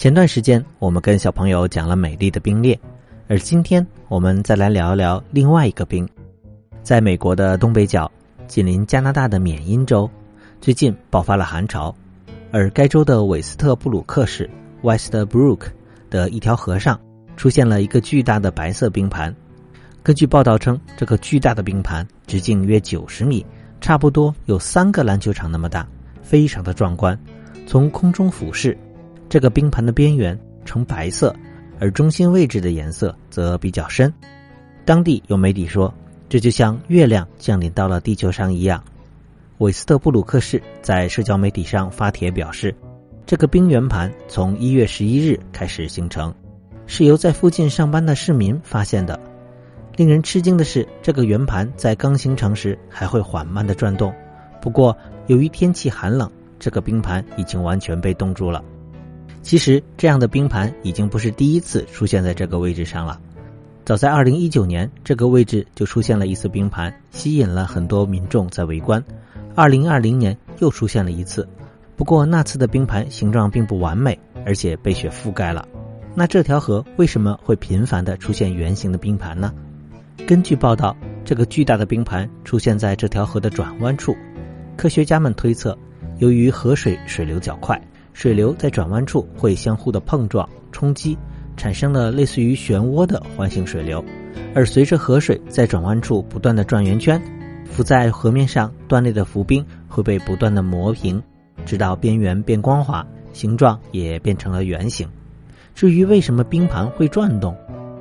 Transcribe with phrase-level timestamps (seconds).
[0.00, 2.80] 前段时间我们跟小朋友讲了美丽的冰裂，
[3.28, 6.08] 而今天我们再来聊一聊另外一个冰。
[6.82, 8.10] 在美国的东北角，
[8.46, 10.10] 紧邻加拿大的缅因州，
[10.58, 11.94] 最近爆发了寒潮，
[12.50, 14.48] 而该州的韦斯特布鲁克市
[14.82, 15.64] （Westbrook）
[16.08, 16.98] 的一条河上
[17.36, 19.36] 出现了一个巨大的白色冰盘。
[20.02, 23.44] 根据报道称，这个巨大的冰盘直径约九十米，
[23.82, 25.86] 差不多有三个篮球场那么大，
[26.22, 27.14] 非常的壮观。
[27.66, 28.74] 从空中俯视。
[29.30, 31.32] 这个冰盘的边缘呈白色，
[31.78, 34.12] 而中心位置的颜色则比较深。
[34.84, 35.94] 当地有媒体说，
[36.28, 38.82] 这就像月亮降临到了地球上一样。
[39.58, 42.74] 韦斯特布鲁克市在社交媒体上发帖表示，
[43.24, 46.34] 这个冰圆盘从一月十一日开始形成，
[46.88, 49.16] 是由在附近上班的市民发现的。
[49.94, 54.12] 令人吃惊的是，这个圆盘在刚形成时还会缓慢的转动，
[54.60, 54.96] 不过
[55.28, 58.60] 由于天气寒冷，这个冰盘已经完全被冻住了。
[59.42, 63.18] 其实，这样的冰盘已经不是第一次出现在这个位置上了。
[63.84, 69.02] 早在2019年，这个位置就出现了一次冰盘，吸引了很多民众在围观。
[69.56, 71.48] 2020年又出现了一次，
[71.96, 75.66] 不过那次的冰盘形状并不完美，而且被雪覆盖了。
[76.14, 79.52] 那这条河为什么会频繁地出现圆形的冰盘呢？
[80.26, 84.14] 根据报道，这个巨大的冰盘出现在这条河的转弯处。
[84.76, 85.76] 科学家们推测，
[86.18, 87.80] 由于河水水流较快。
[88.12, 91.16] 水流在转弯处会相互的碰撞、冲击，
[91.56, 94.04] 产生了类似于漩涡的环形水流。
[94.54, 97.20] 而随着河水在转弯处不断的转圆圈，
[97.64, 101.22] 浮在河面上断裂的浮冰会被不断的磨平，
[101.64, 105.08] 直到边缘变光滑，形状也变成了圆形。
[105.74, 107.56] 至于为什么冰盘会转动，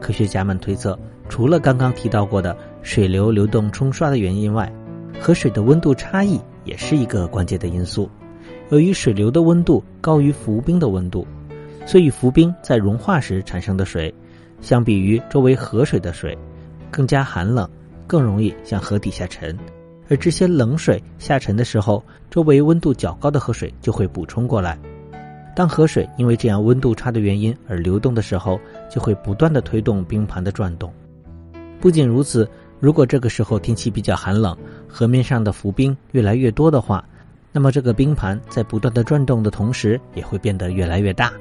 [0.00, 0.98] 科学家们推测，
[1.28, 4.72] 除了刚刚提到过的水流流动冲刷的原因外，
[5.20, 8.10] 河水的温度差异也是一个关键的因素。
[8.70, 11.26] 由于水流的温度高于浮冰的温度，
[11.84, 14.14] 所以浮冰在融化时产生的水，
[14.60, 16.38] 相比于周围河水的水，
[16.88, 17.68] 更加寒冷，
[18.06, 19.58] 更容易向河底下沉。
[20.08, 24.78] 而这些冷水下沉的时候，周围温度较高的河水就会补充过来。
[25.56, 28.58] 当河水因为这样温度差的原因而流动的时候，
[28.88, 30.92] 就会不断的推动冰盘的转动。
[31.80, 32.48] 不仅如此，
[32.78, 34.56] 如果这个时候天气比较寒冷，
[34.86, 37.04] 河面上的浮冰越来越多的话，
[37.52, 41.32] 那么，这个冰盘在不断的转动的同时，也会变得越来越大。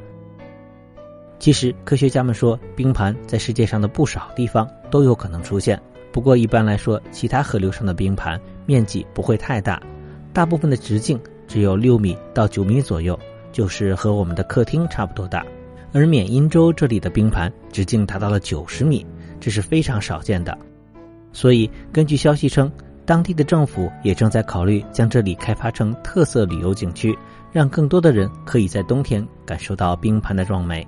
[1.38, 5.80] 其实，科学家们说，冰盘在世界上的不少地方都有可能出现。
[6.12, 9.80] 不过，一般来说，其他河流上的冰盘面积不会太大，
[10.34, 13.18] 大部分的直径只有六米到九米左右，
[13.52, 15.46] 就是和我们的客厅差不多大。
[15.94, 19.06] 而缅因州这里的冰盘直径达到了九十米，
[19.40, 20.58] 这是非常少见的。
[21.32, 22.72] 所以，根据消息称。
[23.10, 27.18] 当地的政府也正在考虑将这里开发成特色旅游景区，
[27.52, 30.88] 让更多的人可以在冬天感受到冰盘的壮美。